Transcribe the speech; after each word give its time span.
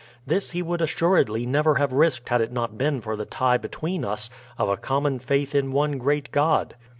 This 0.25 0.49
he 0.49 0.63
would 0.63 0.81
assuredly 0.81 1.45
never 1.45 1.75
have 1.75 1.93
risked 1.93 2.29
had 2.29 2.41
it 2.41 2.51
not 2.51 2.75
been 2.75 3.01
for 3.01 3.15
the 3.15 3.23
tie 3.23 3.57
between 3.57 4.03
us 4.03 4.31
of 4.57 4.67
a 4.67 4.75
common 4.75 5.19
faith 5.19 5.53
in 5.53 5.71
one 5.71 5.99
great 5.99 6.31
God." 6.31 6.73